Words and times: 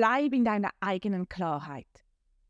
Bleib 0.00 0.32
in 0.32 0.46
deiner 0.46 0.70
eigenen 0.80 1.28
Klarheit. 1.28 2.06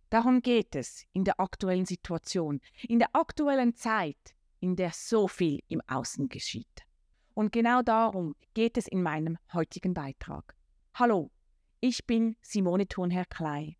Darum 0.08 0.40
geht 0.40 0.76
es 0.76 1.04
in 1.12 1.24
der 1.24 1.40
aktuellen 1.40 1.84
Situation, 1.84 2.60
in 2.86 3.00
der 3.00 3.08
aktuellen 3.12 3.74
Zeit, 3.74 4.36
in 4.60 4.76
der 4.76 4.92
so 4.92 5.26
viel 5.26 5.58
im 5.66 5.82
Außen 5.88 6.28
geschieht. 6.28 6.86
Und 7.34 7.50
genau 7.50 7.82
darum 7.82 8.36
geht 8.54 8.76
es 8.76 8.86
in 8.86 9.02
meinem 9.02 9.36
heutigen 9.52 9.94
Beitrag. 9.94 10.54
Hallo, 10.94 11.32
ich 11.80 12.06
bin 12.06 12.36
Simone 12.40 12.86
Thurnherr 12.86 13.24
Klei 13.24 13.76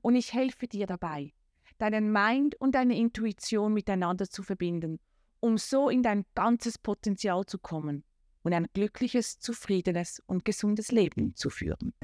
und 0.00 0.16
ich 0.16 0.32
helfe 0.32 0.66
dir 0.66 0.88
dabei, 0.88 1.34
deinen 1.78 2.10
Mind 2.10 2.56
und 2.56 2.74
deine 2.74 2.98
Intuition 2.98 3.74
miteinander 3.74 4.28
zu 4.28 4.42
verbinden, 4.42 4.98
um 5.38 5.56
so 5.56 5.88
in 5.88 6.02
dein 6.02 6.24
ganzes 6.34 6.78
Potenzial 6.78 7.46
zu 7.46 7.60
kommen 7.60 8.02
und 8.42 8.52
ein 8.52 8.66
glückliches, 8.74 9.38
zufriedenes 9.38 10.20
und 10.26 10.44
gesundes 10.44 10.90
Leben 10.90 11.36
zu 11.36 11.48
führen. 11.48 11.94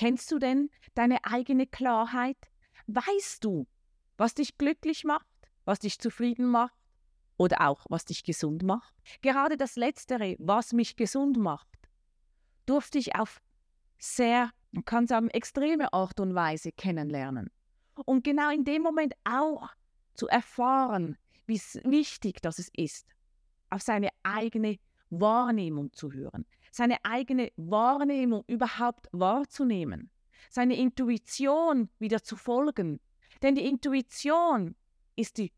Kennst 0.00 0.32
du 0.32 0.38
denn 0.38 0.70
deine 0.94 1.24
eigene 1.24 1.66
Klarheit? 1.66 2.38
Weißt 2.86 3.44
du, 3.44 3.66
was 4.16 4.34
dich 4.34 4.56
glücklich 4.56 5.04
macht, 5.04 5.26
was 5.66 5.78
dich 5.78 5.98
zufrieden 6.00 6.46
macht 6.46 6.74
oder 7.36 7.68
auch 7.68 7.84
was 7.90 8.06
dich 8.06 8.24
gesund 8.24 8.62
macht? 8.62 8.94
Gerade 9.20 9.58
das 9.58 9.76
Letztere, 9.76 10.36
was 10.38 10.72
mich 10.72 10.96
gesund 10.96 11.36
macht, 11.36 11.68
durfte 12.64 12.98
ich 12.98 13.14
auf 13.14 13.42
sehr, 13.98 14.50
man 14.72 14.86
kann 14.86 15.06
sagen, 15.06 15.28
extreme 15.28 15.92
Art 15.92 16.18
und 16.18 16.34
Weise 16.34 16.72
kennenlernen. 16.72 17.50
Und 18.06 18.24
genau 18.24 18.50
in 18.50 18.64
dem 18.64 18.80
Moment 18.80 19.14
auch 19.24 19.68
zu 20.14 20.28
erfahren, 20.28 21.18
wie 21.50 21.60
wichtig 21.84 22.40
das 22.40 22.70
ist, 22.74 23.06
auf 23.70 23.82
seine 23.82 24.08
eigene 24.22 24.78
Wahrnehmung 25.10 25.92
zu 25.92 26.12
hören, 26.12 26.46
seine 26.70 27.04
eigene 27.04 27.50
Wahrnehmung 27.56 28.44
überhaupt 28.46 29.08
wahrzunehmen, 29.12 30.10
seine 30.48 30.76
Intuition 30.76 31.90
wieder 31.98 32.22
zu 32.22 32.36
folgen. 32.36 33.00
Denn 33.42 33.56
die 33.56 33.66
Intuition 33.66 34.76
ist 35.16 35.38
die 35.38 35.52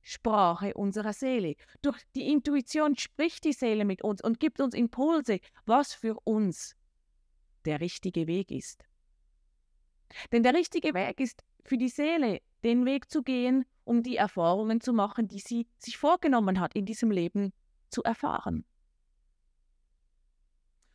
Sprache 0.00 0.72
unserer 0.74 1.12
Seele. 1.12 1.56
Durch 1.82 2.00
die 2.14 2.30
Intuition 2.30 2.96
spricht 2.96 3.44
die 3.44 3.52
Seele 3.52 3.84
mit 3.84 4.02
uns 4.02 4.22
und 4.22 4.40
gibt 4.40 4.60
uns 4.60 4.74
Impulse, 4.74 5.40
was 5.66 5.92
für 5.92 6.16
uns 6.24 6.74
der 7.64 7.80
richtige 7.80 8.26
Weg 8.26 8.50
ist. 8.50 8.84
Denn 10.32 10.42
der 10.42 10.54
richtige 10.54 10.94
Weg 10.94 11.20
ist 11.20 11.44
für 11.64 11.76
die 11.76 11.88
Seele, 11.88 12.40
den 12.62 12.86
Weg 12.86 13.10
zu 13.10 13.22
gehen, 13.22 13.66
um 13.86 14.02
die 14.02 14.16
Erfahrungen 14.16 14.80
zu 14.80 14.92
machen, 14.92 15.28
die 15.28 15.38
sie 15.38 15.68
sich 15.78 15.96
vorgenommen 15.96 16.60
hat, 16.60 16.74
in 16.74 16.84
diesem 16.84 17.10
Leben 17.10 17.52
zu 17.88 18.02
erfahren. 18.02 18.64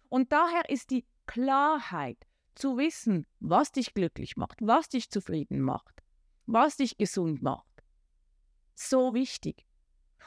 Und 0.10 0.34
daher 0.34 0.70
ist 0.70 0.92
die 0.92 1.06
Klarheit 1.26 2.28
zu 2.54 2.78
wissen, 2.78 3.26
was 3.40 3.72
dich 3.72 3.94
glücklich 3.94 4.36
macht, 4.36 4.60
was 4.62 4.90
dich 4.90 5.10
zufrieden 5.10 5.62
macht, 5.62 6.04
was 6.46 6.76
dich 6.76 6.98
gesund 6.98 7.42
macht, 7.42 7.82
so 8.76 9.14
wichtig. 9.14 9.66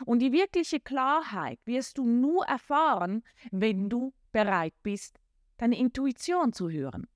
Und 0.06 0.20
die 0.20 0.32
wirkliche 0.32 0.80
Klarheit 0.80 1.60
wirst 1.66 1.98
du 1.98 2.06
nur 2.06 2.46
erfahren, 2.46 3.22
wenn 3.52 3.90
du 3.90 4.14
bereit 4.32 4.74
bist, 4.82 5.20
deine 5.58 5.78
Intuition 5.78 6.54
zu 6.54 6.70
hören. 6.70 7.06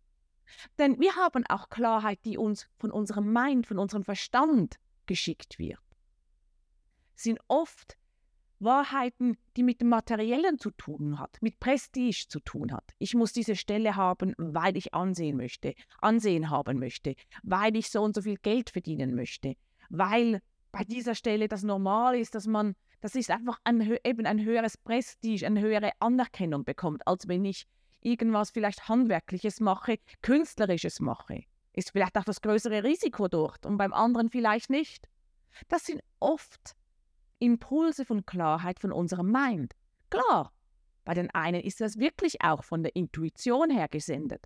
Denn 0.78 1.00
wir 1.00 1.16
haben 1.16 1.44
auch 1.46 1.70
Klarheit, 1.70 2.22
die 2.26 2.36
uns 2.36 2.68
von 2.76 2.90
unserem 2.90 3.32
Mind, 3.32 3.66
von 3.66 3.78
unserem 3.78 4.04
Verstand 4.04 4.78
geschickt 5.08 5.58
wird. 5.58 5.80
Sind 7.16 7.40
oft 7.48 7.98
Wahrheiten, 8.60 9.36
die 9.56 9.62
mit 9.62 9.80
dem 9.80 9.88
Materiellen 9.88 10.58
zu 10.58 10.70
tun 10.70 11.18
hat, 11.18 11.38
mit 11.40 11.60
Prestige 11.60 12.26
zu 12.28 12.40
tun 12.40 12.72
hat. 12.72 12.92
Ich 12.98 13.14
muss 13.14 13.32
diese 13.32 13.56
Stelle 13.56 13.96
haben, 13.96 14.34
weil 14.36 14.76
ich 14.76 14.94
ansehen 14.94 15.36
möchte, 15.36 15.74
Ansehen 16.00 16.50
haben 16.50 16.78
möchte, 16.78 17.14
weil 17.42 17.76
ich 17.76 17.90
so 17.90 18.02
und 18.02 18.14
so 18.14 18.22
viel 18.22 18.36
Geld 18.36 18.70
verdienen 18.70 19.14
möchte, 19.14 19.56
weil 19.90 20.40
bei 20.72 20.84
dieser 20.84 21.14
Stelle 21.14 21.48
das 21.48 21.62
normal 21.62 22.16
ist, 22.18 22.34
dass 22.34 22.46
man, 22.46 22.74
das 23.00 23.14
ist 23.14 23.30
einfach 23.30 23.58
ein, 23.64 23.80
eben 24.04 24.26
ein 24.26 24.44
höheres 24.44 24.76
Prestige, 24.76 25.46
eine 25.46 25.60
höhere 25.60 25.92
Anerkennung 26.00 26.64
bekommt, 26.64 27.06
als 27.06 27.28
wenn 27.28 27.44
ich 27.44 27.66
irgendwas 28.00 28.50
vielleicht 28.50 28.88
Handwerkliches 28.88 29.60
mache, 29.60 29.98
Künstlerisches 30.22 31.00
mache. 31.00 31.44
Ist 31.78 31.92
vielleicht 31.92 32.18
auch 32.18 32.24
das 32.24 32.40
größere 32.40 32.82
Risiko 32.82 33.28
dort 33.28 33.64
und 33.64 33.76
beim 33.76 33.92
anderen 33.92 34.30
vielleicht 34.30 34.68
nicht. 34.68 35.08
Das 35.68 35.86
sind 35.86 36.02
oft 36.18 36.74
Impulse 37.38 38.04
von 38.04 38.26
Klarheit 38.26 38.80
von 38.80 38.90
unserem 38.90 39.30
Mind. 39.30 39.76
Klar, 40.10 40.52
bei 41.04 41.14
den 41.14 41.30
einen 41.30 41.60
ist 41.60 41.80
das 41.80 41.96
wirklich 41.96 42.42
auch 42.42 42.64
von 42.64 42.82
der 42.82 42.96
Intuition 42.96 43.70
her 43.70 43.86
gesendet. 43.86 44.44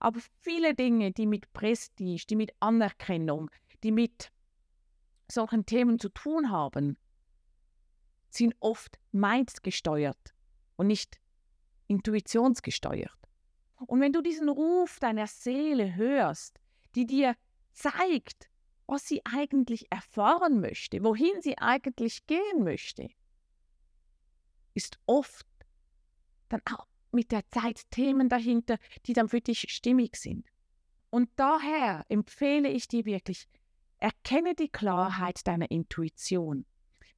Aber 0.00 0.20
viele 0.40 0.74
Dinge, 0.74 1.12
die 1.12 1.26
mit 1.26 1.50
Prestige, 1.54 2.26
die 2.28 2.36
mit 2.36 2.52
Anerkennung, 2.60 3.50
die 3.82 3.90
mit 3.90 4.30
solchen 5.32 5.64
Themen 5.64 5.98
zu 5.98 6.10
tun 6.10 6.50
haben, 6.50 6.98
sind 8.28 8.54
oft 8.60 8.98
mindgesteuert 9.12 10.34
und 10.76 10.88
nicht 10.88 11.18
intuitionsgesteuert. 11.86 13.19
Und 13.86 14.00
wenn 14.00 14.12
du 14.12 14.22
diesen 14.22 14.48
Ruf 14.48 14.98
deiner 14.98 15.26
Seele 15.26 15.94
hörst, 15.94 16.60
die 16.94 17.06
dir 17.06 17.36
zeigt, 17.72 18.50
was 18.86 19.06
sie 19.06 19.22
eigentlich 19.24 19.90
erfahren 19.90 20.60
möchte, 20.60 21.02
wohin 21.02 21.40
sie 21.40 21.56
eigentlich 21.58 22.26
gehen 22.26 22.64
möchte, 22.64 23.08
ist 24.74 24.98
oft 25.06 25.46
dann 26.48 26.60
auch 26.64 26.86
mit 27.12 27.32
der 27.32 27.48
Zeit 27.50 27.90
Themen 27.90 28.28
dahinter, 28.28 28.78
die 29.06 29.12
dann 29.12 29.28
für 29.28 29.40
dich 29.40 29.66
stimmig 29.72 30.16
sind. 30.16 30.46
Und 31.10 31.28
daher 31.36 32.04
empfehle 32.08 32.68
ich 32.68 32.88
dir 32.88 33.04
wirklich, 33.04 33.48
erkenne 33.98 34.54
die 34.54 34.68
Klarheit 34.68 35.46
deiner 35.46 35.70
Intuition, 35.70 36.66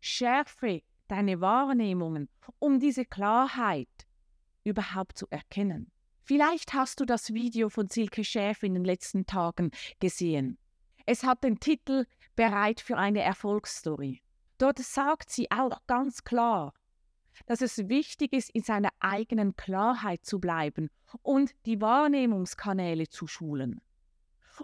schärfe 0.00 0.82
deine 1.08 1.40
Wahrnehmungen, 1.40 2.28
um 2.58 2.80
diese 2.80 3.04
Klarheit 3.04 3.88
überhaupt 4.64 5.18
zu 5.18 5.26
erkennen. 5.28 5.90
Vielleicht 6.32 6.72
hast 6.72 6.98
du 6.98 7.04
das 7.04 7.34
Video 7.34 7.68
von 7.68 7.90
Silke 7.90 8.24
Schäf 8.24 8.62
in 8.62 8.72
den 8.72 8.86
letzten 8.86 9.26
Tagen 9.26 9.70
gesehen. 10.00 10.56
Es 11.04 11.24
hat 11.24 11.44
den 11.44 11.60
Titel 11.60 12.06
Bereit 12.36 12.80
für 12.80 12.96
eine 12.96 13.20
Erfolgsstory. 13.20 14.22
Dort 14.56 14.78
sagt 14.78 15.28
sie 15.28 15.50
auch 15.50 15.76
ganz 15.86 16.24
klar, 16.24 16.72
dass 17.44 17.60
es 17.60 17.86
wichtig 17.90 18.32
ist, 18.32 18.48
in 18.48 18.62
seiner 18.62 18.88
eigenen 18.98 19.56
Klarheit 19.56 20.24
zu 20.24 20.40
bleiben 20.40 20.88
und 21.20 21.52
die 21.66 21.82
Wahrnehmungskanäle 21.82 23.10
zu 23.10 23.26
schulen. 23.26 23.82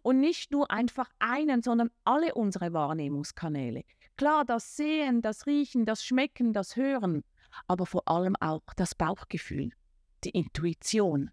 Und 0.02 0.20
nicht 0.20 0.50
nur 0.50 0.70
einfach 0.70 1.10
einen, 1.18 1.60
sondern 1.60 1.90
alle 2.02 2.34
unsere 2.34 2.72
Wahrnehmungskanäle. 2.72 3.84
Klar, 4.16 4.46
das 4.46 4.74
Sehen, 4.74 5.20
das 5.20 5.46
Riechen, 5.46 5.84
das 5.84 6.02
Schmecken, 6.02 6.54
das 6.54 6.76
Hören, 6.76 7.24
aber 7.66 7.84
vor 7.84 8.08
allem 8.08 8.36
auch 8.36 8.62
das 8.74 8.94
Bauchgefühl, 8.94 9.72
die 10.24 10.30
Intuition. 10.30 11.30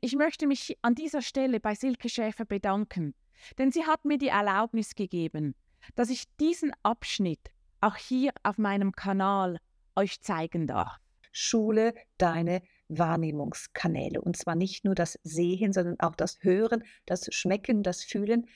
Ich 0.00 0.16
möchte 0.16 0.46
mich 0.46 0.78
an 0.82 0.94
dieser 0.94 1.22
Stelle 1.22 1.60
bei 1.60 1.74
Silke 1.74 2.08
Schäfer 2.08 2.44
bedanken, 2.44 3.14
denn 3.58 3.70
sie 3.70 3.84
hat 3.84 4.04
mir 4.04 4.18
die 4.18 4.28
Erlaubnis 4.28 4.94
gegeben, 4.94 5.54
dass 5.94 6.08
ich 6.08 6.24
diesen 6.36 6.72
Abschnitt 6.82 7.50
auch 7.80 7.96
hier 7.96 8.32
auf 8.42 8.58
meinem 8.58 8.92
Kanal 8.92 9.58
euch 9.96 10.20
zeigen 10.22 10.66
darf. 10.66 10.98
Schule 11.32 11.94
deine 12.18 12.62
Wahrnehmungskanäle. 12.88 14.20
Und 14.20 14.36
zwar 14.36 14.54
nicht 14.54 14.84
nur 14.84 14.94
das 14.94 15.18
Sehen, 15.22 15.72
sondern 15.72 15.98
auch 16.00 16.14
das 16.14 16.38
Hören, 16.42 16.84
das 17.06 17.34
Schmecken, 17.34 17.82
das 17.82 18.04
Fühlen 18.04 18.46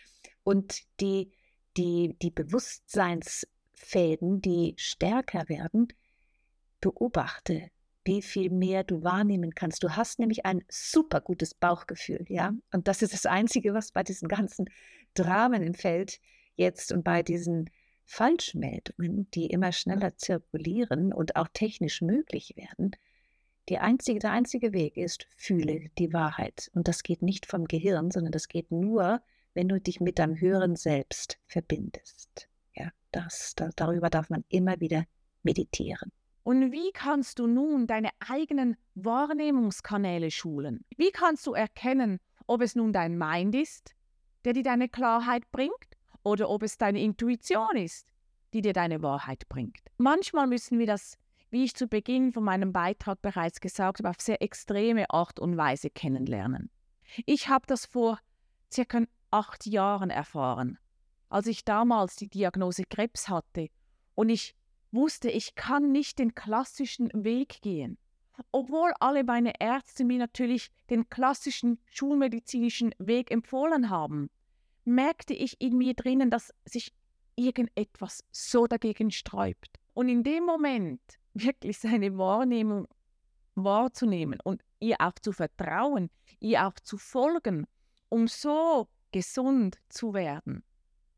und 0.45 0.83
die, 1.01 1.33
die, 1.77 2.15
die 2.21 2.31
Bewusstseinsfäden, 2.31 4.41
die 4.41 4.75
stärker 4.77 5.49
werden. 5.49 5.89
Beobachte, 6.81 7.71
wie 8.07 8.23
viel 8.23 8.51
mehr 8.51 8.85
du 8.85 9.03
wahrnehmen 9.03 9.55
kannst. 9.55 9.83
Du 9.83 9.97
hast 9.97 10.19
nämlich 10.19 10.47
ein 10.47 10.65
super 10.69 11.21
gutes 11.21 11.55
Bauchgefühl, 11.55 12.25
ja. 12.29 12.53
Und 12.73 12.89
das 12.89 13.03
ist 13.03 13.13
das 13.13 13.27
Einzige, 13.27 13.75
was 13.75 13.93
bei 13.93 14.03
diesen 14.03 14.29
ganzen 14.29 14.71
Dramen 15.15 15.63
im 15.63 15.75
Feld 15.75 16.21
jetzt 16.55 16.93
und 16.93 17.05
bei 17.05 17.23
diesen 17.23 17.71
Falschmeldungen, 18.05 19.29
die 19.33 19.47
immer 19.47 19.73
schneller 19.73 20.17
zirkulieren 20.17 21.13
und 21.13 21.37
auch 21.37 21.49
technisch 21.53 22.01
möglich 22.01 22.55
werden, 22.57 22.93
einzige, 23.81 24.19
der 24.21 24.33
einzige 24.33 24.73
Weg 24.73 24.97
ist, 24.97 25.27
fühle 25.37 25.91
die 25.99 26.13
Wahrheit. 26.13 26.71
Und 26.75 26.89
das 26.89 27.03
geht 27.03 27.23
nicht 27.23 27.47
vom 27.47 27.67
Gehirn, 27.67 28.11
sondern 28.11 28.33
das 28.33 28.49
geht 28.49 28.71
nur, 28.71 29.21
wenn 29.55 29.69
du 29.69 29.81
dich 29.81 30.01
mit 30.01 30.19
deinem 30.19 30.39
höheren 30.39 30.77
Selbst 30.77 31.39
verbindest. 31.47 32.49
Ja, 32.75 32.91
das, 33.11 33.55
das, 33.57 33.75
darüber 33.75 34.11
darf 34.11 34.31
man 34.31 34.45
immer 34.49 34.81
wieder 34.81 35.05
meditieren. 35.43 36.13
Und 36.47 36.71
wie 36.71 36.93
kannst 36.93 37.41
du 37.41 37.49
nun 37.49 37.89
deine 37.89 38.11
eigenen 38.21 38.77
Wahrnehmungskanäle 38.95 40.31
schulen? 40.31 40.85
Wie 40.97 41.11
kannst 41.11 41.45
du 41.49 41.55
erkennen, 41.55 42.21
ob 42.47 42.63
es 42.63 42.77
nun 42.77 42.93
dein 42.93 43.19
Mind 43.19 43.57
ist, 43.57 43.97
der 44.45 44.53
dir 44.53 44.63
deine 44.63 44.89
Klarheit 44.89 45.51
bringt, 45.51 45.73
oder 46.23 46.49
ob 46.49 46.63
es 46.63 46.79
deine 46.79 47.01
Intuition 47.01 47.77
ist, 47.77 48.07
die 48.53 48.61
dir 48.61 48.73
deine 48.73 49.03
Wahrheit 49.03 49.49
bringt. 49.49 49.81
Manchmal 49.99 50.47
müssen 50.47 50.79
wir 50.79 50.87
das, 50.87 51.19
wie 51.51 51.65
ich 51.65 51.75
zu 51.75 51.89
Beginn 51.89 52.33
von 52.33 52.45
meinem 52.45 52.73
Beitrag 52.73 53.21
bereits 53.23 53.61
gesagt 53.61 53.99
habe, 53.99 54.11
auf 54.11 54.21
sehr 54.21 54.41
extreme 54.41 55.11
Art 55.11 55.41
und 55.41 55.57
Weise 55.57 55.91
kennenlernen. 55.91 56.71
Ich 57.25 57.49
habe 57.49 57.67
das 57.67 57.87
vor 57.87 58.21
circa 58.73 59.03
acht 59.33 59.67
Jahren 59.67 60.11
erfahren, 60.11 60.79
als 61.29 61.49
ich 61.49 61.65
damals 61.65 62.15
die 62.15 62.29
Diagnose 62.29 62.85
Krebs 62.85 63.29
hatte 63.29 63.69
und 64.15 64.29
ich 64.29 64.55
wusste, 64.93 65.31
ich 65.31 65.55
kann 65.55 65.93
nicht 65.93 66.19
den 66.19 66.35
klassischen 66.35 67.11
Weg 67.13 67.61
gehen. 67.63 67.99
Obwohl 68.53 68.93
alle 69.01 69.25
meine 69.25 69.53
Ärzte 69.59 70.05
mir 70.05 70.19
natürlich 70.19 70.71
den 70.91 71.09
klassischen 71.09 71.79
schulmedizinischen 71.91 72.95
Weg 72.99 73.31
empfohlen 73.31 73.89
haben, 73.91 74.31
merkte 74.85 75.35
ich 75.35 75.61
in 75.61 75.77
mir 75.79 75.95
drinnen, 75.95 76.31
dass 76.31 76.53
sich 76.65 76.93
irgendetwas 77.35 78.25
so 78.31 78.67
dagegen 78.67 79.11
sträubt. 79.11 79.79
Und 79.95 80.09
in 80.09 80.23
dem 80.23 80.45
Moment 80.45 81.01
wirklich 81.35 81.79
seine 81.79 82.17
Wahrnehmung 82.17 82.87
wahrzunehmen 83.55 84.39
und 84.45 84.63
ihr 84.81 84.97
auch 85.01 85.15
zu 85.21 85.33
vertrauen, 85.33 86.11
ihr 86.41 86.67
auch 86.67 86.79
zu 86.81 86.99
folgen, 86.99 87.67
um 88.09 88.29
so 88.29 88.89
gesund 89.13 89.79
zu 89.89 90.13
werden, 90.15 90.63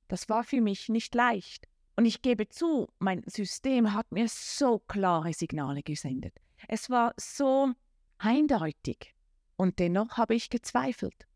das 0.06 0.28
war 0.28 0.44
für 0.44 0.60
mich 0.60 0.88
nicht 0.88 1.14
leicht. 1.14 1.67
Und 1.98 2.04
ich 2.04 2.22
gebe 2.22 2.48
zu, 2.48 2.86
mein 3.00 3.24
System 3.26 3.92
hat 3.92 4.12
mir 4.12 4.28
so 4.28 4.78
klare 4.78 5.32
Signale 5.32 5.82
gesendet. 5.82 6.32
Es 6.68 6.90
war 6.90 7.12
so 7.16 7.72
eindeutig. 8.18 9.16
Und 9.56 9.80
dennoch 9.80 10.16
habe 10.16 10.36
ich 10.36 10.48
gezweifelt. 10.48 11.26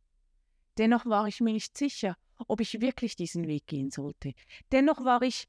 Dennoch 0.79 1.05
war 1.05 1.27
ich 1.27 1.41
mir 1.41 1.53
nicht 1.53 1.77
sicher, 1.77 2.17
ob 2.47 2.61
ich 2.61 2.81
wirklich 2.81 3.17
diesen 3.17 3.49
Weg 3.49 3.67
gehen 3.67 3.91
sollte. 3.91 4.35
Dennoch 4.71 5.05
war 5.05 5.23
ich 5.23 5.49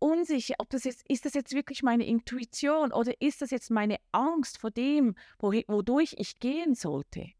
unsicher, 0.00 0.56
ob 0.58 0.68
das 0.70 0.82
jetzt, 0.82 1.08
ist 1.08 1.24
das 1.24 1.34
jetzt 1.34 1.52
wirklich 1.52 1.84
meine 1.84 2.04
Intuition 2.04 2.92
oder 2.92 3.12
ist 3.22 3.40
das 3.40 3.52
jetzt 3.52 3.70
meine 3.70 3.98
Angst 4.10 4.58
vor 4.58 4.72
dem, 4.72 5.14
wodurch 5.38 6.16
ich 6.18 6.40
gehen 6.40 6.74
sollte. 6.74 7.30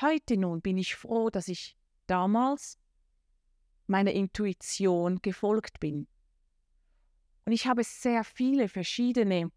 Heute 0.00 0.36
nun 0.36 0.62
bin 0.62 0.78
ich 0.78 0.96
froh, 0.96 1.30
dass 1.30 1.46
ich 1.46 1.76
damals 2.08 2.76
meiner 3.90 4.12
Intuition 4.12 5.20
gefolgt 5.20 5.80
bin. 5.80 6.06
Und 7.44 7.52
ich 7.52 7.66
habe 7.66 7.84
sehr 7.84 8.24
viele 8.24 8.68
verschiedene 8.68 9.50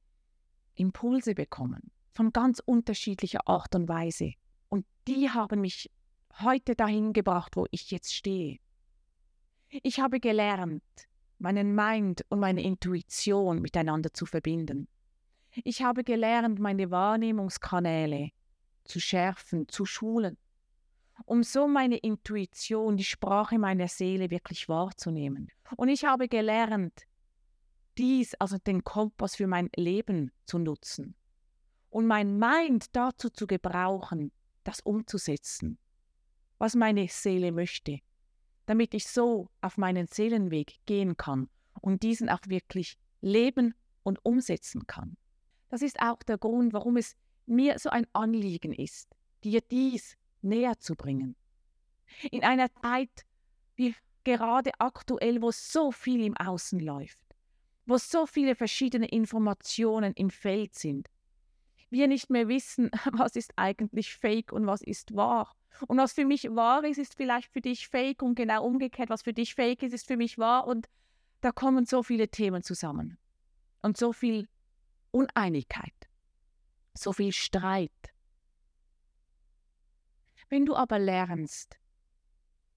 Impulse 0.75 1.35
bekommen, 1.35 1.91
von 2.11 2.31
ganz 2.33 2.59
unterschiedlicher 2.59 3.47
Art 3.47 3.75
und 3.75 3.87
Weise. 3.87 4.33
Und 4.69 4.85
die 5.07 5.29
haben 5.29 5.61
mich 5.61 5.91
heute 6.39 6.75
dahin 6.75 7.13
gebracht, 7.13 7.55
wo 7.55 7.67
ich 7.71 7.91
jetzt 7.91 8.13
stehe. 8.13 8.57
Ich 9.69 9.99
habe 9.99 10.19
gelernt, 10.19 10.83
meinen 11.37 11.75
Mind 11.75 12.25
und 12.29 12.39
meine 12.39 12.63
Intuition 12.63 13.61
miteinander 13.61 14.13
zu 14.13 14.25
verbinden. 14.25 14.87
Ich 15.63 15.83
habe 15.83 16.03
gelernt, 16.03 16.59
meine 16.59 16.89
Wahrnehmungskanäle 16.89 18.29
zu 18.83 18.99
schärfen, 18.99 19.67
zu 19.67 19.85
schulen, 19.85 20.37
um 21.25 21.43
so 21.43 21.67
meine 21.67 21.97
Intuition, 21.97 22.97
die 22.97 23.03
Sprache 23.03 23.57
meiner 23.57 23.87
Seele 23.87 24.29
wirklich 24.29 24.67
wahrzunehmen. 24.69 25.49
Und 25.77 25.89
ich 25.89 26.05
habe 26.05 26.27
gelernt, 26.27 27.03
dies, 27.97 28.33
also 28.35 28.57
den 28.57 28.83
Kompass 28.83 29.35
für 29.35 29.47
mein 29.47 29.69
Leben 29.75 30.31
zu 30.45 30.59
nutzen 30.59 31.15
und 31.89 32.07
mein 32.07 32.37
Mind 32.39 32.95
dazu 32.95 33.29
zu 33.29 33.47
gebrauchen, 33.47 34.31
das 34.63 34.79
umzusetzen, 34.81 35.77
was 36.57 36.75
meine 36.75 37.07
Seele 37.07 37.51
möchte, 37.51 37.99
damit 38.65 38.93
ich 38.93 39.07
so 39.07 39.49
auf 39.61 39.77
meinen 39.77 40.07
Seelenweg 40.07 40.79
gehen 40.85 41.17
kann 41.17 41.49
und 41.81 42.03
diesen 42.03 42.29
auch 42.29 42.39
wirklich 42.47 42.97
leben 43.21 43.75
und 44.03 44.23
umsetzen 44.25 44.87
kann. 44.87 45.17
Das 45.69 45.81
ist 45.81 45.99
auch 46.01 46.21
der 46.23 46.37
Grund, 46.37 46.73
warum 46.73 46.97
es 46.97 47.15
mir 47.45 47.77
so 47.79 47.89
ein 47.89 48.07
Anliegen 48.13 48.73
ist, 48.73 49.09
dir 49.43 49.61
dies 49.61 50.17
näher 50.43 50.79
zu 50.79 50.95
bringen. 50.95 51.35
In 52.31 52.43
einer 52.43 52.73
Zeit 52.81 53.25
wie 53.75 53.95
gerade 54.23 54.71
aktuell, 54.79 55.41
wo 55.41 55.51
so 55.51 55.91
viel 55.91 56.23
im 56.23 56.37
Außen 56.37 56.79
läuft, 56.79 57.25
wo 57.85 57.97
so 57.97 58.25
viele 58.25 58.55
verschiedene 58.55 59.07
Informationen 59.07 60.13
im 60.13 60.29
Feld 60.29 60.75
sind, 60.75 61.09
wir 61.89 62.07
nicht 62.07 62.29
mehr 62.29 62.47
wissen, 62.47 62.91
was 63.11 63.35
ist 63.35 63.53
eigentlich 63.55 64.15
fake 64.15 64.51
und 64.51 64.67
was 64.67 64.81
ist 64.81 65.15
wahr. 65.15 65.55
Und 65.87 65.97
was 65.97 66.13
für 66.13 66.25
mich 66.25 66.43
wahr 66.55 66.83
ist, 66.83 66.97
ist 66.97 67.15
vielleicht 67.15 67.51
für 67.51 67.61
dich 67.61 67.87
fake 67.87 68.21
und 68.21 68.35
genau 68.35 68.65
umgekehrt, 68.65 69.09
was 69.09 69.23
für 69.23 69.33
dich 69.33 69.55
fake 69.55 69.83
ist, 69.83 69.93
ist 69.93 70.07
für 70.07 70.17
mich 70.17 70.37
wahr. 70.37 70.67
Und 70.67 70.87
da 71.41 71.51
kommen 71.51 71.85
so 71.85 72.03
viele 72.03 72.29
Themen 72.29 72.63
zusammen 72.63 73.17
und 73.81 73.97
so 73.97 74.13
viel 74.13 74.47
Uneinigkeit, 75.11 75.93
so 76.93 77.11
viel 77.11 77.31
Streit. 77.31 77.91
Wenn 80.49 80.65
du 80.65 80.75
aber 80.75 80.99
lernst, 80.99 81.77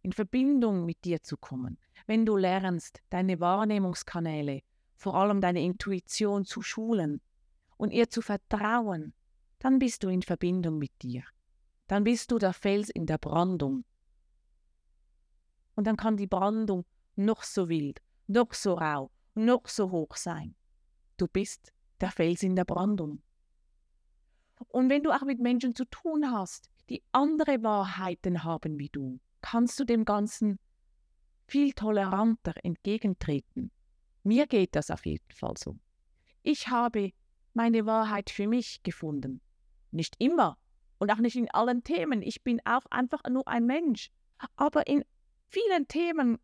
in 0.03 0.13
Verbindung 0.13 0.85
mit 0.85 1.05
dir 1.05 1.23
zu 1.23 1.37
kommen, 1.37 1.79
wenn 2.07 2.25
du 2.25 2.37
lernst, 2.37 3.03
deine 3.11 3.41
Wahrnehmungskanäle, 3.41 4.63
vor 4.95 5.15
allem 5.15 5.41
deine 5.41 5.63
Intuition 5.63 6.45
zu 6.45 6.63
schulen 6.63 7.21
und 7.77 7.91
ihr 7.93 8.09
zu 8.09 8.23
vertrauen, 8.23 9.15
dann 9.59 9.79
bist 9.79 10.05
du 10.05 10.09
in 10.09 10.23
Verbindung 10.23 10.79
mit 10.79 10.93
dir. 11.03 11.25
Dann 11.89 12.05
bist 12.05 12.31
du 12.31 12.39
der 12.39 12.53
Fels 12.53 12.91
in 12.91 13.07
der 13.07 13.19
Brandung. 13.19 13.85
Und 15.75 15.87
dann 15.87 15.97
kann 15.97 16.17
die 16.17 16.27
Brandung 16.27 16.85
noch 17.17 17.43
so 17.43 17.69
wild, 17.69 18.01
noch 18.27 18.55
so 18.55 18.75
rau, 18.75 19.11
noch 19.35 19.69
so 19.69 19.91
hoch 19.91 20.17
sein. 20.17 20.55
Du 21.17 21.27
bist 21.27 21.73
der 22.01 22.11
Fels 22.11 22.43
in 22.43 22.57
der 22.57 22.65
Brandung. 22.65 23.23
Und 24.69 24.89
wenn 24.89 25.03
du 25.03 25.11
auch 25.11 25.23
mit 25.23 25.41
Menschen 25.41 25.75
zu 25.75 25.85
tun 25.87 26.31
hast, 26.31 26.71
die 26.89 27.03
andere 27.13 27.63
Wahrheiten 27.63 28.45
haben 28.45 28.79
wie 28.79 28.89
du, 28.89 29.21
kannst 29.43 29.79
du 29.81 29.85
dem 29.85 30.05
Ganzen 30.05 30.59
viel 31.47 31.73
toleranter 31.73 32.55
entgegentreten. 32.63 33.71
Mir 34.23 34.47
geht 34.47 34.75
das 34.75 34.91
auf 34.91 35.07
jeden 35.07 35.31
Fall 35.33 35.55
so. 35.57 35.77
Ich 36.43 36.69
habe 36.69 37.13
meine 37.55 37.87
Wahrheit 37.87 38.31
für 38.31 38.47
mich 38.47 38.83
gefunden. 38.83 39.41
Nicht 39.91 40.17
immer 40.19 40.59
und 40.99 41.11
auch 41.11 41.19
nicht 41.19 41.37
in 41.37 41.51
allen 41.51 41.85
Themen. 41.85 42.23
Ich 42.23 42.43
bin 42.43 42.61
auch 42.65 42.85
einfach 42.91 43.23
nur 43.29 43.47
ein 43.47 43.67
Mensch. 43.67 44.11
Aber 44.57 44.87
in 44.87 45.05
vielen 45.49 45.89
Themen 45.89 46.39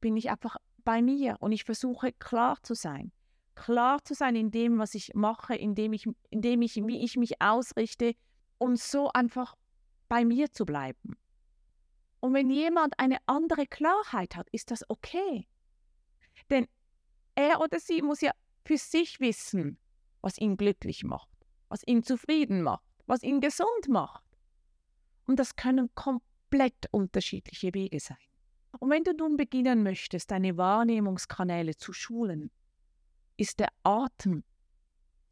bin 0.00 0.16
ich 0.16 0.30
einfach 0.30 0.56
bei 0.78 1.02
mir 1.02 1.36
und 1.40 1.52
ich 1.52 1.64
versuche 1.64 2.12
klar 2.12 2.62
zu 2.62 2.74
sein. 2.74 3.12
Klar 3.54 4.02
zu 4.04 4.14
sein 4.14 4.36
in 4.36 4.50
dem, 4.50 4.78
was 4.78 4.94
ich 4.94 5.14
mache, 5.14 5.54
in 5.54 5.74
dem 5.74 5.92
ich, 5.92 6.06
in 6.30 6.42
dem 6.42 6.62
ich, 6.62 6.76
wie 6.76 7.02
ich 7.02 7.16
mich 7.16 7.40
ausrichte 7.40 8.14
und 8.58 8.78
so 8.78 9.10
einfach 9.12 9.54
bei 10.08 10.24
mir 10.24 10.52
zu 10.52 10.64
bleiben. 10.64 11.16
Und 12.20 12.34
wenn 12.34 12.50
jemand 12.50 12.98
eine 12.98 13.18
andere 13.26 13.66
Klarheit 13.66 14.36
hat, 14.36 14.48
ist 14.50 14.70
das 14.70 14.88
okay. 14.88 15.46
Denn 16.50 16.66
er 17.34 17.60
oder 17.60 17.78
sie 17.78 18.02
muss 18.02 18.20
ja 18.20 18.32
für 18.64 18.78
sich 18.78 19.20
wissen, 19.20 19.78
was 20.22 20.38
ihn 20.38 20.56
glücklich 20.56 21.04
macht, 21.04 21.28
was 21.68 21.82
ihn 21.86 22.02
zufrieden 22.02 22.62
macht, 22.62 22.84
was 23.06 23.22
ihn 23.22 23.40
gesund 23.40 23.88
macht. 23.88 24.24
Und 25.26 25.38
das 25.38 25.56
können 25.56 25.94
komplett 25.94 26.88
unterschiedliche 26.90 27.74
Wege 27.74 28.00
sein. 28.00 28.16
Und 28.78 28.90
wenn 28.90 29.04
du 29.04 29.12
nun 29.12 29.36
beginnen 29.36 29.82
möchtest, 29.82 30.30
deine 30.30 30.56
Wahrnehmungskanäle 30.56 31.76
zu 31.76 31.92
schulen, 31.92 32.50
ist 33.36 33.60
der 33.60 33.68
Atem 33.82 34.44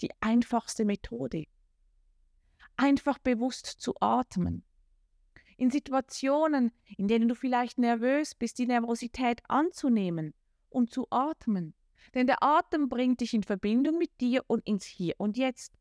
die 0.00 0.10
einfachste 0.20 0.84
Methode. 0.84 1.44
Einfach 2.76 3.18
bewusst 3.18 3.66
zu 3.66 3.94
atmen. 4.00 4.64
In 5.56 5.70
Situationen, 5.70 6.72
in 6.96 7.06
denen 7.06 7.28
du 7.28 7.34
vielleicht 7.34 7.78
nervös 7.78 8.34
bist, 8.34 8.58
die 8.58 8.66
Nervosität 8.66 9.42
anzunehmen 9.48 10.34
und 10.68 10.92
zu 10.92 11.06
atmen. 11.10 11.74
Denn 12.14 12.26
der 12.26 12.42
Atem 12.42 12.88
bringt 12.88 13.20
dich 13.20 13.34
in 13.34 13.44
Verbindung 13.44 13.98
mit 13.98 14.20
dir 14.20 14.42
und 14.48 14.66
ins 14.66 14.84
Hier 14.84 15.14
und 15.18 15.36
Jetzt. 15.36 15.72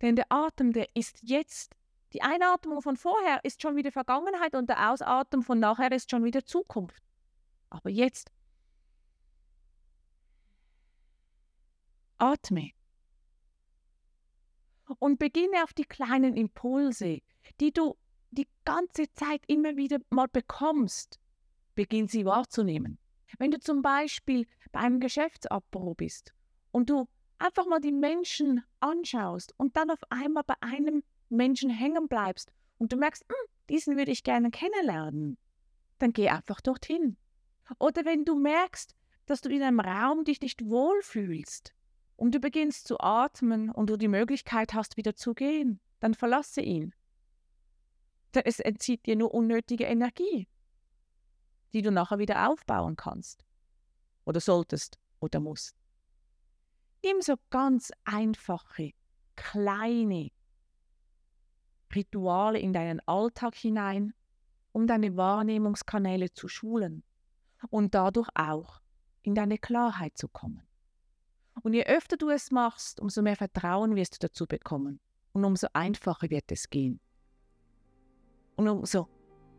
Denn 0.00 0.16
der 0.16 0.26
Atem, 0.30 0.72
der 0.72 0.86
ist 0.94 1.18
jetzt. 1.22 1.74
Die 2.12 2.22
Einatmung 2.22 2.80
von 2.80 2.96
vorher 2.96 3.44
ist 3.44 3.60
schon 3.60 3.76
wieder 3.76 3.92
Vergangenheit 3.92 4.54
und 4.54 4.68
der 4.68 4.90
Ausatmen 4.90 5.42
von 5.42 5.58
nachher 5.58 5.92
ist 5.92 6.10
schon 6.10 6.24
wieder 6.24 6.44
Zukunft. 6.44 7.02
Aber 7.68 7.90
jetzt 7.90 8.30
atme 12.18 12.72
und 14.98 15.18
beginne 15.18 15.62
auf 15.64 15.72
die 15.72 15.84
kleinen 15.84 16.36
Impulse, 16.36 17.20
die 17.60 17.72
du 17.72 17.96
die 18.30 18.48
ganze 18.64 19.10
Zeit 19.12 19.42
immer 19.46 19.76
wieder 19.76 19.98
mal 20.10 20.28
bekommst, 20.28 21.18
beginn 21.74 22.08
sie 22.08 22.24
wahrzunehmen. 22.24 22.98
Wenn 23.38 23.50
du 23.50 23.58
zum 23.58 23.82
Beispiel 23.82 24.46
bei 24.72 24.80
einem 24.80 25.00
Geschäftsabbau 25.00 25.94
bist 25.94 26.34
und 26.72 26.90
du 26.90 27.08
einfach 27.38 27.66
mal 27.66 27.80
die 27.80 27.92
Menschen 27.92 28.62
anschaust 28.80 29.54
und 29.56 29.76
dann 29.76 29.90
auf 29.90 30.00
einmal 30.10 30.44
bei 30.44 30.54
einem 30.60 31.02
Menschen 31.28 31.70
hängen 31.70 32.08
bleibst 32.08 32.52
und 32.78 32.92
du 32.92 32.96
merkst, 32.96 33.24
hm, 33.28 33.50
diesen 33.68 33.96
würde 33.96 34.12
ich 34.12 34.24
gerne 34.24 34.50
kennenlernen, 34.50 35.38
dann 35.98 36.12
geh 36.12 36.28
einfach 36.28 36.60
dorthin. 36.60 37.16
Oder 37.78 38.04
wenn 38.04 38.24
du 38.24 38.34
merkst, 38.34 38.94
dass 39.26 39.42
du 39.42 39.50
in 39.50 39.62
einem 39.62 39.80
Raum 39.80 40.24
dich 40.24 40.40
nicht 40.40 40.64
wohlfühlst 40.64 41.74
und 42.18 42.34
du 42.34 42.40
beginnst 42.40 42.88
zu 42.88 42.98
atmen 42.98 43.70
und 43.70 43.88
du 43.90 43.96
die 43.96 44.08
Möglichkeit 44.08 44.74
hast, 44.74 44.96
wieder 44.96 45.14
zu 45.14 45.34
gehen, 45.34 45.80
dann 46.00 46.14
verlasse 46.14 46.60
ihn. 46.60 46.92
Denn 48.34 48.42
es 48.44 48.58
entzieht 48.58 49.06
dir 49.06 49.14
nur 49.14 49.32
unnötige 49.32 49.84
Energie, 49.84 50.48
die 51.72 51.80
du 51.80 51.92
nachher 51.92 52.18
wieder 52.18 52.50
aufbauen 52.50 52.96
kannst. 52.96 53.44
Oder 54.24 54.40
solltest 54.40 54.98
oder 55.20 55.38
musst. 55.38 55.76
Nimm 57.04 57.22
so 57.22 57.36
ganz 57.50 57.92
einfache, 58.04 58.90
kleine 59.36 60.30
Rituale 61.94 62.58
in 62.58 62.72
deinen 62.72 63.00
Alltag 63.06 63.54
hinein, 63.54 64.12
um 64.72 64.88
deine 64.88 65.16
Wahrnehmungskanäle 65.16 66.32
zu 66.32 66.48
schulen 66.48 67.04
und 67.70 67.94
dadurch 67.94 68.28
auch 68.34 68.80
in 69.22 69.36
deine 69.36 69.56
Klarheit 69.56 70.18
zu 70.18 70.26
kommen. 70.26 70.67
Und 71.62 71.74
je 71.74 71.84
öfter 71.84 72.16
du 72.16 72.30
es 72.30 72.50
machst, 72.50 73.00
umso 73.00 73.22
mehr 73.22 73.36
Vertrauen 73.36 73.96
wirst 73.96 74.14
du 74.14 74.26
dazu 74.26 74.46
bekommen 74.46 75.00
und 75.32 75.44
umso 75.44 75.68
einfacher 75.72 76.30
wird 76.30 76.50
es 76.52 76.70
gehen. 76.70 77.00
Und 78.56 78.68
umso 78.68 79.08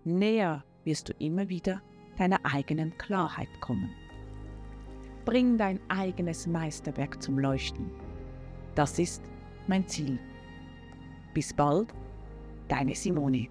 näher 0.04 0.64
wirst 0.84 1.10
du 1.10 1.14
immer 1.20 1.48
wieder 1.50 1.82
deiner 2.18 2.40
eigenen 2.44 2.98
Klarheit 2.98 3.50
kommen. 3.62 3.90
Bring 5.26 5.58
dein 5.58 5.80
eigenes 5.90 6.48
Meisterwerk 6.48 7.22
zum 7.22 7.38
Leuchten. 7.40 7.92
Das 8.76 8.98
ist 9.00 9.22
mein 9.68 9.88
Ziel. 9.88 10.20
Bis 11.34 11.54
bald, 11.54 11.94
deine 12.68 12.96
Simone. 12.96 13.48